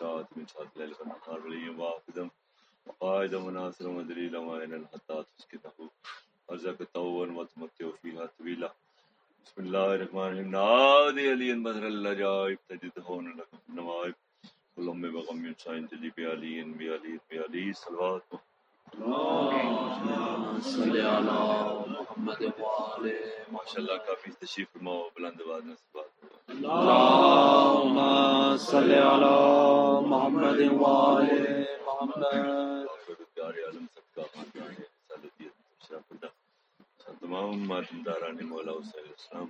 [0.00, 2.30] ساعة من ساعة الليل والنهار وليا واحدا
[2.86, 5.90] وقائدا وناصرا ودليلا وعينا حتى تسكنه
[6.48, 7.00] وزكته
[7.38, 8.70] وتمتع فيها طويلا
[9.44, 14.14] بسم الله الرحمن الرحيم نادي علي بدر العجائب تجد هون لك في النوائب۔
[14.76, 18.34] كل أم بغم ينسى جلي بعلي بعلي بعلي صلوات۔
[20.62, 21.38] صلی علی
[21.88, 22.42] محمد
[23.52, 25.76] ماشاء اللہ کافی تشریف فرماؤ، بلند آواز میں
[26.50, 27.98] اللهم
[28.58, 29.34] صل على
[30.04, 31.36] محمد والے
[31.80, 32.24] محمد
[37.20, 38.00] تمام ماتم
[38.42, 39.46] مولا حسین السلام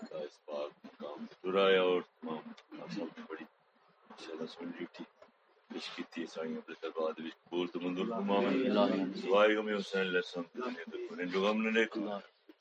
[0.00, 3.44] کا اس پاک مقام پہ ٹرایا اور تمام آپ سب نے بڑی
[4.10, 5.04] ماشاءاللہ سن ڈیوٹی
[5.70, 10.24] پیش کی تھی سائیں عبد الباد بھی قبول تو منظور فرماویں سوائے غم حسین علیہ
[10.24, 12.00] السلام کی تو کونے جو غم نہ دیکھو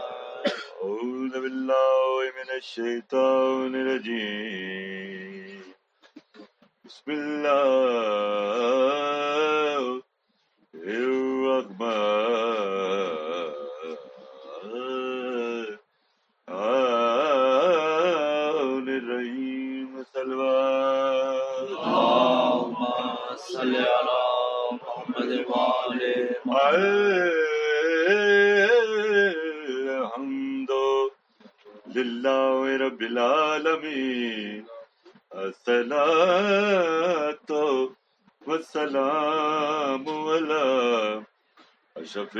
[0.83, 5.71] أعوذ بالله من الشيطان الرجيم
[6.85, 7.78] بسم الله
[24.81, 26.13] محمد والے
[29.93, 30.71] الحمد
[31.97, 34.65] لله رب العالمين
[35.47, 37.49] الصلاة
[38.47, 40.65] والسلام على
[41.97, 42.35] أشرف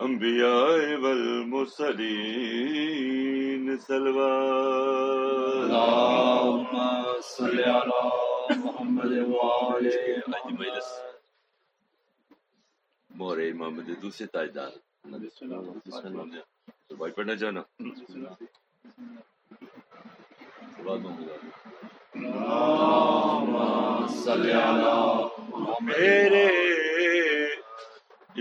[0.00, 2.06] الأنبياء والمرسلين
[3.78, 5.25] سلوات
[5.66, 6.74] اللهم
[7.20, 8.02] صل على
[8.56, 9.96] محمد والے
[10.28, 10.78] محمد.
[13.10, 14.72] مورے امام دے دوسرے تاجدار
[16.98, 17.62] بھائی پڑھنا محمد
[25.82, 26.46] میرے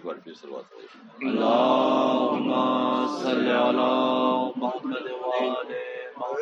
[0.01, 0.33] ایک بار پھر
[4.57, 5.71] محمد محمد.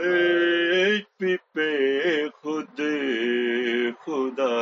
[0.01, 1.71] ایک پہ
[2.43, 2.81] خود
[4.01, 4.57] خدا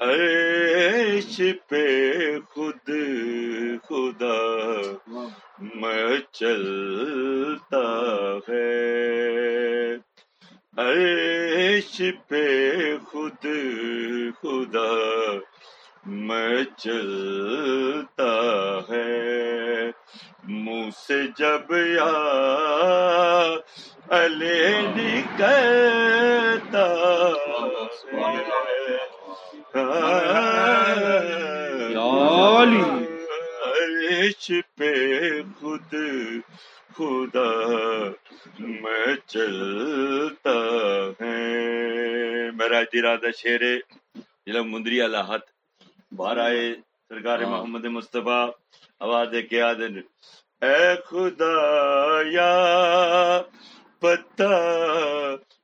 [0.00, 1.86] عیش پہ
[2.48, 2.90] خود
[3.82, 4.38] خدا
[5.74, 7.84] میں چلتا
[8.48, 8.68] ہے
[10.76, 12.44] عیش پہ
[13.04, 13.46] خود
[14.42, 14.90] خدا
[16.06, 18.32] میں چلتا
[18.88, 19.90] ہے
[20.44, 22.12] منہ سے جب یا
[24.10, 26.86] علی نکلتا
[33.66, 34.92] عرش پہ
[35.60, 35.94] خود
[36.96, 37.50] خدا
[38.58, 40.56] میں چلتا
[41.20, 42.50] ہے.
[42.58, 43.62] میرا ارادہ شیر
[44.46, 45.44] ضلع مندری لاحت
[46.16, 46.64] باہر آئے
[47.08, 48.44] سرکار محمد مصطفیٰ
[49.00, 50.00] آواز کے آدن
[50.62, 51.56] اے خدا
[52.32, 52.52] یا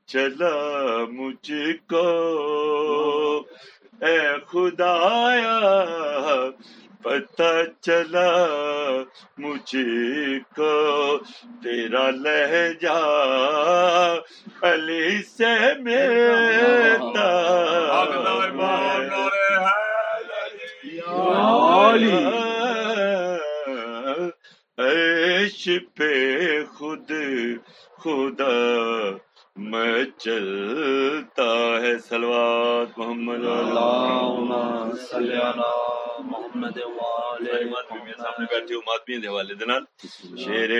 [0.07, 1.53] چلا مجھ
[1.89, 2.07] کو۔
[4.01, 5.59] اے خدایا
[7.03, 8.33] پتہ چلا
[9.39, 11.19] مجھے کو۔
[11.63, 13.01] تیرا لہجہ
[14.63, 17.31] علی سے ملتا
[24.79, 26.13] عیش پہ
[26.75, 27.13] خود
[27.99, 28.55] خدا
[29.57, 34.55] میں چلتا ہے سلوات محمد اللہم
[35.11, 35.41] صلی علی
[36.19, 39.83] محمد والے میرے سامنے بیٹھے ہو ماتمی دے حوالے دے نال۔
[40.37, 40.71] شیر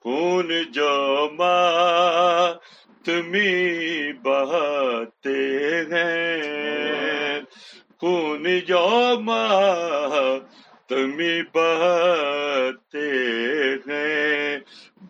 [0.00, 7.40] خون جو ماتمی بہاتے ہیں۔
[8.00, 13.10] خون جو ماتمی بہاتے
[13.86, 14.58] ہیں۔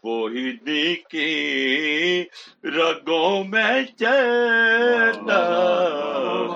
[0.05, 2.25] وہی کی
[2.65, 5.41] رگوں میں چلتا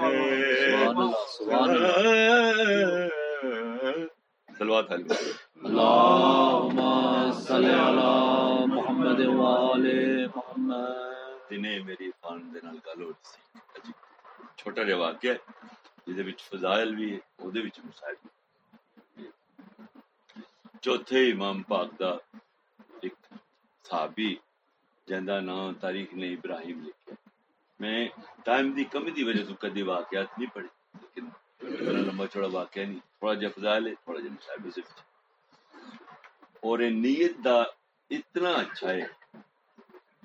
[0.01, 0.19] ہے۔
[4.59, 5.15] سلوات علی
[5.65, 6.81] اللہم
[7.33, 8.13] صلی علی
[8.75, 13.41] محمد والے محمد۔ دنے میری خان دے نال گل ہو سی۔
[14.57, 15.39] چھوٹا جہا واقعہ ہے
[16.07, 18.31] جہدے وچ فضائل بھی ہے اودے وچ مسائل بھی۔
[20.83, 22.11] چوتھے امام پاک دا
[23.91, 24.35] صحابی
[25.09, 27.15] جندا نام تاریخ نے ابراہیم لکھیا
[27.81, 28.09] میں
[28.45, 31.27] ٹائم دی کمی دی وجہ تو کدی واقعات نہیں پڑھی لیکن
[31.61, 34.91] اتنا لمبا چوڑا واقعہ نہیں تھوڑا جہا فضائل ہے تھوڑا مسائل بھی صرف۔
[36.63, 37.59] اور نیت دا
[38.11, 39.07] اتنا اچھا ہے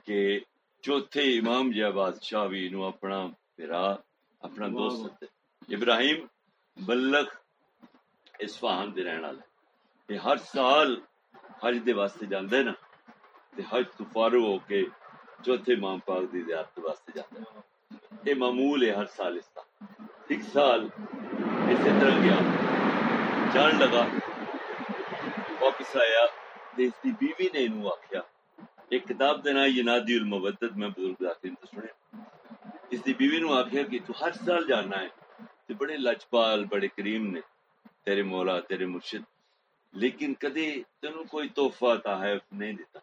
[0.05, 0.39] کہ
[0.83, 3.19] چوتھے امام جا بادشاہ بھی نو اپنا
[3.55, 3.83] پھرا
[4.39, 5.23] اپنا دوست
[5.69, 6.25] ابراہیم
[6.77, 7.27] بلخ
[8.39, 9.43] اصفہان دے رہن والا۔
[10.13, 10.95] یہ ہر سال
[11.63, 12.71] حج دے واسطے جاندا ہے نا۔
[13.61, 14.83] حج تو فارغ ہو کے
[15.45, 17.59] چوتھے امام پاک دی زیارت واسطے جاندا ہے۔
[18.25, 19.61] یہ معمول ہے ہر سال اس کا۔
[20.29, 20.87] ایک سال
[21.67, 22.41] اسی طرح گیا۔
[23.53, 24.05] جان لگا۔
[25.61, 26.25] واپس آیا۔
[26.77, 28.21] اس دی بیوی نے انہوں آکھیا،
[28.89, 32.15] ایک کتاب دے نام ینادی المودت میں بزرگ ذاکرین تو سنے
[32.91, 35.07] اس دی بیوی نو آکھیا کہ تو ہر سال جانا ہے۔
[35.67, 37.39] تے بڑے لجپال، بڑے کریم نے۔
[38.05, 39.21] تیرے مولا، تیرے مرشد۔
[39.91, 42.99] لیکن کدی تینوں کوئی تحفہ، تحائف نہیں دیتا۔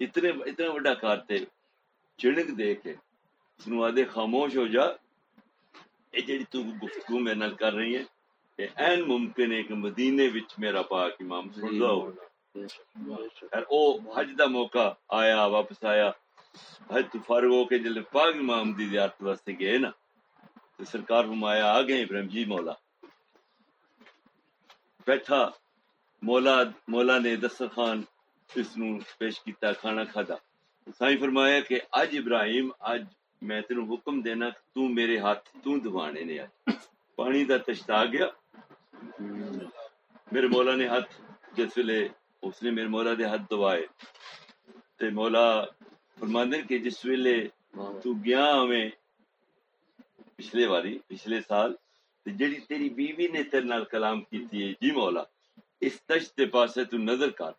[0.00, 1.36] اتنے اتنا بڑا کار تے
[2.18, 2.92] چڑک دے کے
[3.60, 4.84] سنو آدھے خاموش ہو جا
[6.12, 8.02] یہ جڑی تو گفتگو میرے نال کر رہی ہے
[8.58, 12.10] یہ این ممکن ہے کہ مدینے وچ میرا پاک امام سن ہو۔
[13.52, 13.80] اور او
[14.14, 16.10] حج دا موقع آیا، واپس آیا،
[16.90, 19.90] حج تو فارغ ہو کے جلد پاک امام دی زیارت واسطے گئے نا۔
[20.76, 22.72] تو سرکار فرمایا، آ گئے ابراہیم جی مولا۔
[25.06, 25.48] بیٹھا،
[26.22, 26.56] مولا
[26.88, 28.02] مولا نے دسترخوان
[28.50, 28.86] اس نو
[29.18, 30.34] پیش کیتا کھانا کھادا
[30.98, 33.02] سائیں فرمایا کہ اج ابراہیم اج
[33.42, 36.72] میں تینوں حکم دینا تو میرے ہاتھ تو دوانے نے آج
[37.18, 38.26] پانی دا تشتا گیا
[40.32, 41.14] میرے مولا نے ہاتھ
[41.56, 42.00] جس ویلے
[42.42, 43.86] اس نے میرے مولا دے ہاتھ دوائے
[44.98, 45.46] تے مولا
[46.18, 47.38] فرماندے کہ جس ویلے
[48.02, 48.88] تو گیا ہمیں
[50.36, 51.74] پچھلے واری پچھلے سال
[52.26, 55.22] تے جڑی تیری بیوی نے تیرے نال کلام کیتی ہے جی مولا
[55.80, 57.52] اس تشت دے پاسے تو نظر کر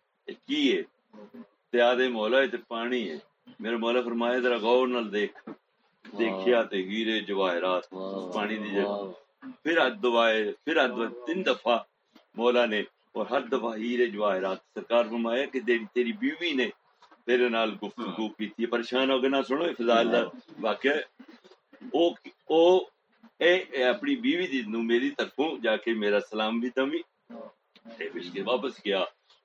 [0.46, 0.82] کی ہے۔
[1.72, 3.16] تے آدھے مولا تے پانی ہے۔
[3.62, 5.36] میرے مولا فرمایا ذرا غور نال دیکھ۔
[6.04, 7.84] دیکھیا تے ہیرے جواہرات۔
[8.34, 8.96] پانی دی جگہ۔
[9.62, 11.76] پھر ہاتھ دعائے پھر ہاتھ دعائے تین دفعہ
[12.36, 12.80] مولا نے
[13.14, 16.68] اور ہر دفعہ ہیرے جواہرات۔ سرکار فرمایا کہ تیری تیری بیوی نے
[17.26, 20.22] تیرے نال گفتگو کی تھی پریشان ہو گئے نہ سنو فضائل دا
[20.60, 20.96] واقعہ۔
[21.94, 22.04] او
[22.52, 22.62] او
[23.42, 23.52] اے
[23.84, 27.00] اپنی بیوی دی نو میری طرفوں جا کے میرا سلام بھی تمی
[27.96, 29.02] تے پھر کے واپس گیا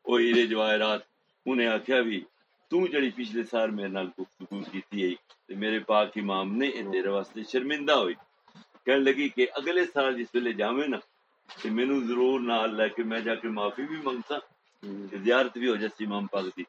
[0.08, 1.02] او ہیرے جواہرات
[1.46, 2.20] انہیں آکھیا بھی
[2.72, 5.14] تو جڑی پچھلے سال میرے نال گفتگو کیتی ہے
[5.48, 8.16] تے میرے پاک امام نے تیرے واسطے شرمندہ ہوئی
[8.86, 10.98] کہنے لگی کہ اگلے سال جس ویلے جاویں نا
[11.50, 14.38] تے مینوں ضرور نال لے کے میں جا کے معافی بھی منگتا
[15.12, 16.64] تے زیارت بھی ہو جاسی امام پاک دی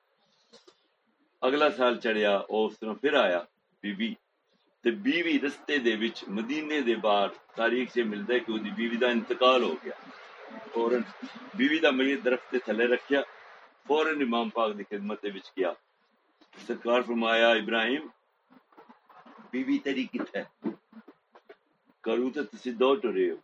[1.42, 3.40] اگلا سال چڑھیا او اس طرح پھر آیا
[3.85, 4.14] بی بی
[4.85, 8.97] تے بیوی رستے دے وچ مدینے دے باہر تاریخ سے ملدا ہے کہ اودی بیوی
[8.97, 9.97] دا انتقال ہو گیا
[10.72, 11.00] فوراً
[11.58, 13.20] بیوی دا میت درخت دے تھلے رکھیا
[13.86, 15.72] فوراً امام پاک دی خدمت دے وچ گیا۔
[16.66, 18.06] سرکار فرمایا ابراہیم
[19.52, 20.42] بیوی تیری کتھے؟
[22.04, 23.36] کروں تے تسی دو ٹرے ہو۔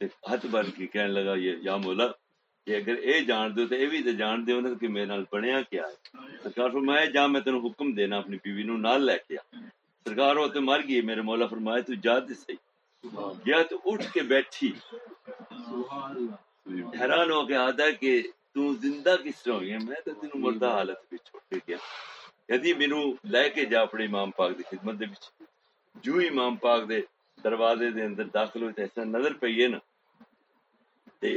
[0.00, 2.06] تے ہاتھ بن کے کہنے لگا یہ یا مولا
[2.66, 5.24] کہ اگر اے جان دو تے اے بھی تے جان دیو نا کہ میرے نال
[5.32, 5.96] بنیا کیا ہے۔
[6.42, 9.42] سرکار فرمایا جا میں تینوں حکم دینا اپنی بیوی نو نال لے کے آ۔
[10.06, 12.60] سرکار وہ تے مر گئی میرے مولا فرمایا تو جا تے صحیح۔
[13.46, 14.70] گیا تو اٹھ کے بیٹھی۔
[17.00, 18.22] حیران ہو کے آتا ہے کہ
[18.54, 21.76] تو زندہ کس طرح ہوئی ہے میں تو تینوں مردہ حالت میں چھوڑ کے گیا۔
[22.48, 25.24] کہتی مینوں لے کے جا اپنے امام پاک دی خدمت دے وچ۔
[25.94, 27.00] جو امام پاک دے
[27.44, 29.78] دروازے دے اندر داخل ہوئے ایسا نظر پئی ہے نا۔
[31.20, 31.30] تے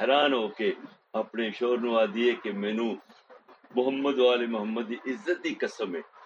[0.00, 0.72] حیران ہو کے
[1.12, 2.94] اپنے شور نو آدھی کہ مینو
[3.74, 6.17] محمد والے محمد دی عزت دی قسم ہے۔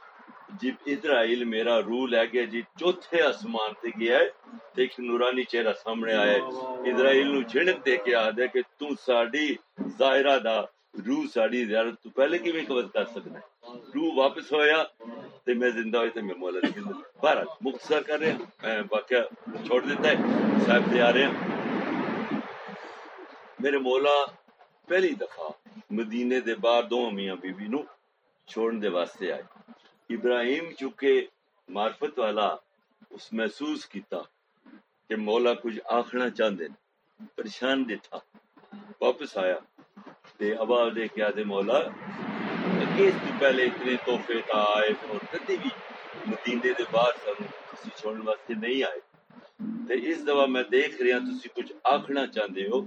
[0.60, 4.26] جب اسرائیل میرا روح لے گیا جی چوتھے آسمان تے گیا ہے،
[4.74, 6.40] تے ایک نورانی چہرہ سامنے آیا ہے۔
[6.90, 9.46] اسرائیل نو جھڑک دے کے آدھے کہ تو ساڈی
[9.98, 10.58] ظاہرہ دا
[11.06, 13.44] روح ساڈی زیارت تو پہلے کیویں قبض کر سکنا ہے؟
[13.94, 14.82] روح واپس ہویا
[15.44, 18.80] تے میں زندہ ہوئی تے میں مولا دی زندہ بہرحال، مختصر کر رہے ہیں، میں
[18.90, 19.22] واقعہ
[19.66, 20.16] چھوڑ دیتا ہے۔
[20.66, 21.34] صاحب تے آ رہے ہیں۔
[23.62, 24.16] میرے مولا،
[24.88, 25.48] پہلی دفعہ
[25.98, 27.80] مدینے دے باہر دو میاں بی بی نو
[28.48, 29.42] چھوڑن دے واسطے آئے۔
[30.14, 31.26] ابراہیم چونکہ
[31.68, 32.48] معرفت والا
[33.14, 34.20] اس محسوس کیتا
[35.10, 36.64] کہ مولا کچھ آخنا چاہتے
[37.34, 38.18] پریشان ڈٹھا
[39.00, 39.58] واپس آیا
[40.38, 41.78] تے ابا دے کے آدھے مولا
[42.96, 45.70] کس تو پہلے اتنے تحفے تا آئے اور کدی بھی
[46.26, 49.00] مدینے دے باہر سانو کسی چھوڑنے واسطے نہیں آئے۔
[49.86, 52.80] تے اس دفعہ میں دیکھ رہا تسی کچھ آخنا چاہتے ہو۔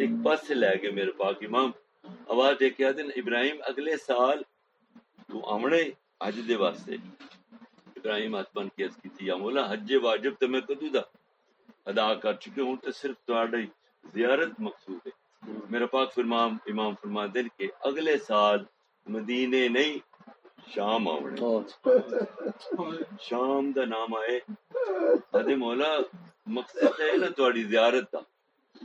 [0.00, 1.70] ایک پاس لے گئے میرے پاک امام۔
[2.32, 4.38] آواز دے کے آدھے ابراہیم، اگلے سال
[5.28, 5.82] تو آمنے
[6.22, 6.94] حج دے واسطے۔
[7.96, 11.00] ابراہیم ہاتھ بن کے کی تھی، یا مولا، حج واجب تے میں کدو دا؟
[11.86, 13.66] ادا کر چکے ہوں تے صرف تہاڈی
[14.04, 15.10] زیارت مقصود ہے۔
[15.70, 18.64] میرا پاک فرمان امام فرما دل کے اگلے سال
[19.06, 19.98] مدینے نہیں،
[20.74, 21.40] شام آونے۔
[23.20, 24.40] شام دا نام آئے۔
[25.32, 25.98] ادے مولا،
[26.46, 28.18] مقصد ہے نا تہاڈی زیارت دا۔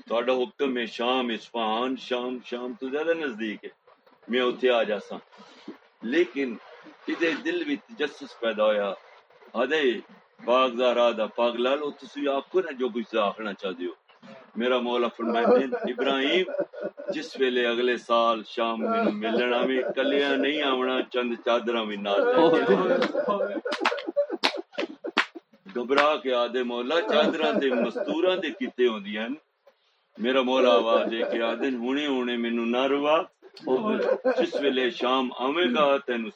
[0.10, 3.70] تہاڈا حکم ہے، شام اصفہان، شام شام تو زیادہ نزدیک ہے۔
[4.28, 5.20] میں اتھے آ جاساں۔
[6.02, 6.56] لیکن
[7.08, 8.92] دل بھی تجسس پیدا ہویا
[9.54, 9.84] آدھے
[10.46, 13.94] پاک زہرا دا پاک لالو تسی آکھو نا جو کچھ آخنا چاہتے ہو
[14.56, 16.52] میرا مولا فرمائے ابراہیم
[17.14, 22.22] جس ویلے اگلے سال شام میں ملنا میں کلیاں نہیں آونا چند چادراں بھی نال
[25.76, 29.28] گھبرا کے آدھے مولا چادراں تے مستوراں تے کیتے ہوندیاں
[30.18, 33.18] میرا مولا آواز دے کے آدھے ہونے ہونے مینوں نہ روا
[33.60, 35.86] جس ویلے شام آوے گا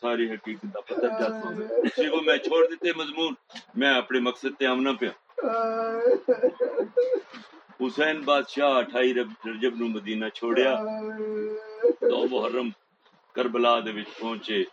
[0.02, 2.64] ساری حقیقت دا پتہ چل اسی کو میں چھوڑ
[2.98, 3.34] مضمون
[3.76, 5.12] میں اپنے مقصد تے آمنا پیا
[7.82, 10.76] حسین بادشاہ اٹھائی رجب نو مدینہ چھوڑیا
[12.02, 12.70] تو محرم
[13.36, 14.64] کربلا دے وچ پہنچے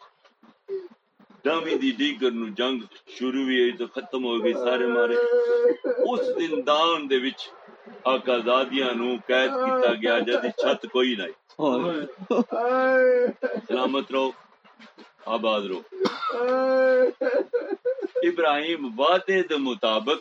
[1.44, 5.16] ڈامی دی دیگر نو جنگ شروع ہوئی تو ختم ہو گئی سارے مارے
[6.06, 7.48] اس دن دان دے وچ
[8.12, 11.34] آقا زادیاں نو قید کیتا گیا جدی چھت کوئی نہیں۔
[13.68, 14.30] سلامت رہو
[15.34, 15.80] آباد رہو۔
[18.28, 20.20] ابراہیم وعدے دے مطابق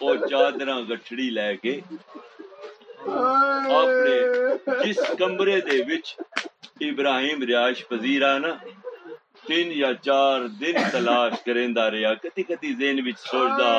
[0.00, 1.74] او چادراں گٹھڑی لے کے
[3.06, 4.16] اپنے
[4.84, 6.06] جس کمرے دے وچ
[6.88, 8.52] ابراہیم رہائش پذیر آنا
[9.46, 13.72] تین یا چار دن تلاش کریندا رہیا۔ کتی کتی ذہن وچ سوچدا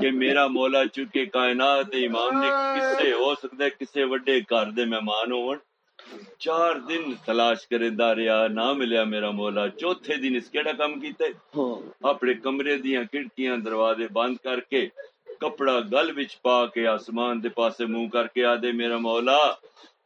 [0.00, 4.84] کہ میرا مولا چونکہ کائنات دے امام نے کسے ہو سکدا کسے وڈے گھر دے
[4.92, 5.56] مہمان ہون۔
[6.44, 11.24] چار دن تلاش کریندا رہیا نہ ملیا میرا مولا۔ چوتھے دن اس کیڑا کام کیتے
[12.10, 14.86] اپنے کمرے دیاں کھڑکیاں دروازے بند کر کے
[15.40, 19.40] کپڑا گل وچ پا کے آسمان دے پاسے منہ کر کے آدے میرا مولا۔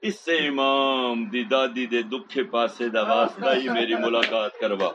[0.03, 4.91] اس سے امام دی دادی دے دکھے پاسے دا واسطہ ہی میری ملاقات کروا۔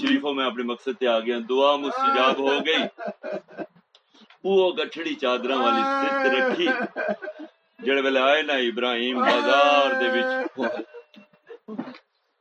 [0.00, 2.82] شریفوں، میں اپنے مقصد تے آ گیا دعا مستجاب ہو گئی۔
[4.44, 6.68] وہ گٹھڑی چادراں والی ست رکھی۔
[7.84, 10.30] جڑے ویلے آئے نا ابراہیم بازار دے وچ۔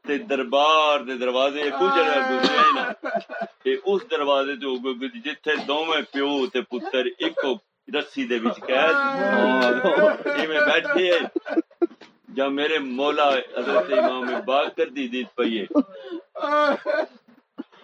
[0.06, 2.84] تے دربار دے دروازے کو جڑا گزرے نا۔
[3.64, 4.76] تے اس دروازے تے او
[5.26, 7.46] جتھے دوویں پیو تے پتر ایک
[7.94, 8.96] رسی دے وچ قید
[10.38, 11.10] ایویں بیٹھے
[12.36, 13.28] جب میرے مولا
[13.58, 15.66] حضرت امام باقر دی دید پئی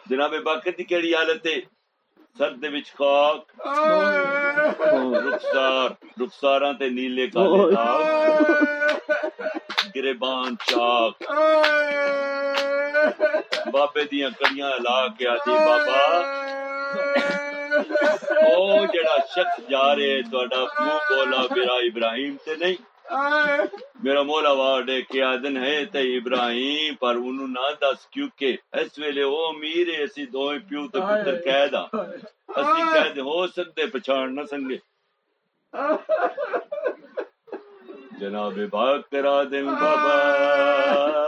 [0.10, 1.58] جناب باقر دی کیڑی حالت ہے؟
[2.38, 3.40] سر دے وچ خاک۔
[5.28, 5.90] رخسار۔
[6.22, 8.02] رخساراں تے نیلے کالے داغ۔
[9.96, 11.14] گریبان چاک۔
[13.74, 16.00] بابے دیاں کڑیاں لا کے آتی بابا۔
[17.82, 22.90] او جڑا شخص جا رہے تہاڈا منہ بولا میرا ابراہیم تے نہیں
[24.04, 29.24] میرا مولا واڈے کے آدن ہے تے ابراہیم پر انہوں نہ دس کیونکہ اس ویلے
[29.24, 34.36] او امیر ہے اسی دوئے پیو تے پتر قید آ اسی قید ہو سکتے پچھان
[34.36, 34.78] نہ سنگے
[38.20, 41.21] جناب باغ کرا دیں بابا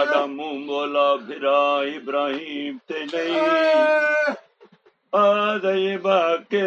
[0.00, 1.60] ایک بڑا منہ بولا پھرا
[1.96, 3.40] ابراہیم تے نہیں۔
[5.12, 6.60] آ آدھے باقی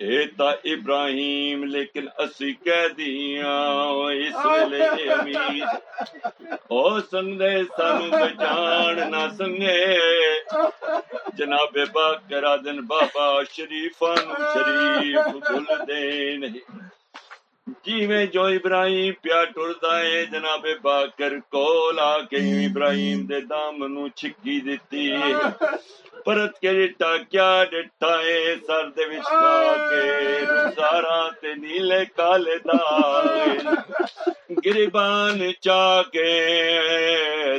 [0.00, 5.64] اے تا ابراہیم، لیکن اسی کہہ دیاں اس ویلے امیر۔
[6.68, 9.84] او سنگے سانو بچان نہ سنگے۔
[11.38, 16.85] جناب باکر آدن بابا شریفان شریف بھول دے نہیں۔
[17.66, 23.76] جی میں جو ابراہیم پیا ٹردا ہے، جناب باکر کول آ کے ابراہیم دے دام
[23.94, 25.10] نو چھکی دتی
[26.26, 30.00] پرت کے ڈٹا کیا ڈٹا ہے سر دے وچ پا کے
[30.46, 33.26] رخسارا تے نیلے کالے داغ
[34.64, 36.32] گریبان چا کے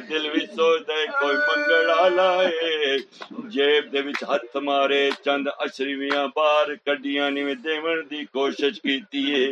[0.10, 2.98] دل وچ سوچدا کوئی منگڑا لائے
[3.54, 9.48] جیب دے وچ ہاتھ مارے چند اشریویاں بار کڈیاں نی دیون دی کوشش کیتی ہے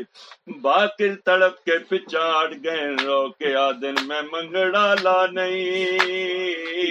[0.61, 6.84] باقر تڑپ کے پچاڑ گئے رو کے آدن میں منگڑا لا نہیں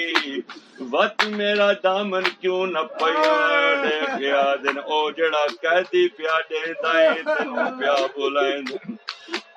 [0.94, 7.50] وقت میرا دامن کیوں نہ پیاڑے گیا دن، او جڑا قیدی پیا دے دائیں دن
[7.78, 8.62] پیا بلائیں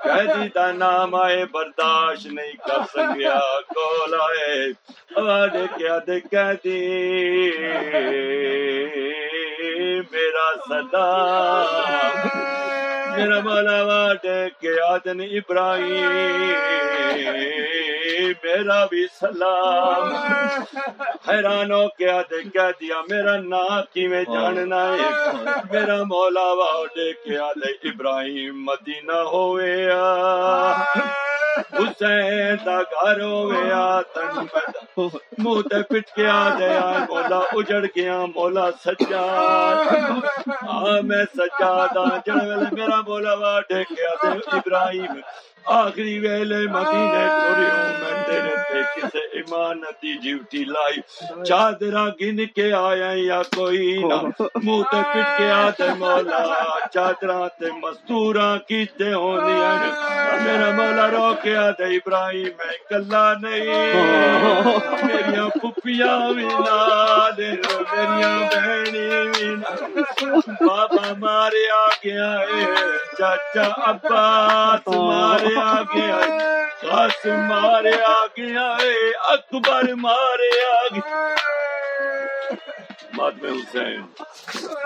[0.03, 3.39] قیدی دا نام آئے، برداشت نہیں کر سکیا۔
[3.75, 4.56] کول آئے
[5.15, 6.82] آڈے کیا دے قیدی۔
[10.12, 11.08] میرا صدا۔
[13.17, 16.53] میرا مولا واڈے کے آدن ابراہیم،
[18.43, 20.15] میرا بھی سلام۔
[21.29, 25.09] حیران ہو کے آدھے کہہ دیا، میرا نا کی میں جاننا ہے؟
[25.71, 29.89] میرا مولا واڈے کے آدھے ابراہیم مدینہ ہوئے
[31.74, 34.45] حسین دا گھر ہویا، تن
[35.38, 39.86] منہ تے پٹ کے آ گیا۔ مولا اجڑ گیا، مولا سجاد۔
[40.67, 45.13] آ، میں سجاد آ جڑ ویلے میرا مولا وا ڈھکیا تے ابراہیم؟
[45.75, 51.00] آخری ویلے مدینے ٹورے ہوں میں تیرے تے کسے ایمانت دی ڈیوٹی لائی۔
[51.47, 54.19] چادرا گن کے آیا یا کوئی نہ؟
[54.63, 56.41] منہ تے پٹ کے آ تے مولا۔
[56.93, 59.75] چادرا تے مزدوراں کیتے ہوندیاں
[60.43, 63.93] میرا مولا رو کے آ تے ابراہیم میں کلا نہیں۔
[65.05, 72.65] میریاں پھپھیاں وی نال میریاں بہنی وی نال بابا مارے آ گیا ہے
[73.17, 76.20] چاچا عباس مارے آ گیا
[76.81, 78.93] قاسم مارے آ گیا ہے
[79.27, 81.25] اکبر مارے آ گیا
[83.13, 84.01] مات میں حسین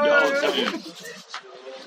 [0.05, 0.79] یا حسین